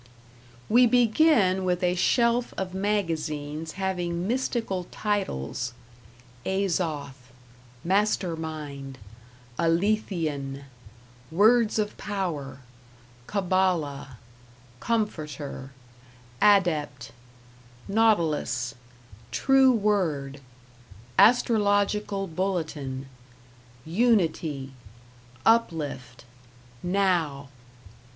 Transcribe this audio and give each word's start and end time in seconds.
We 0.67 0.87
begin 0.87 1.63
with 1.63 1.83
a 1.83 1.93
shelf 1.93 2.55
of 2.57 2.73
magazines 2.73 3.73
having 3.73 4.27
mystical 4.27 4.85
titles: 4.89 5.73
Azoth; 6.43 7.31
Master 7.83 8.35
Mind; 8.35 8.97
Aletheian; 9.59 10.63
Words 11.29 11.77
of 11.77 11.95
Power; 11.99 12.61
Qabalah; 13.27 14.17
Comforter; 14.79 15.69
Adept; 16.41 17.11
Nautilus; 17.87 18.73
True 19.31 19.71
Word; 19.71 20.41
Astrological 21.19 22.25
Bulletin; 22.25 23.05
Unity; 23.85 24.71
Uplift; 25.45 26.25
Now. 26.81 27.49